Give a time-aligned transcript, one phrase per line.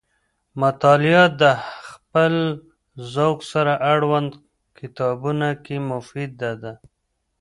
[0.61, 1.43] مطالعه د
[1.89, 2.33] خپل
[3.13, 4.31] ذوق سره اړوند
[4.77, 6.73] کتابونو کې مفیده ده.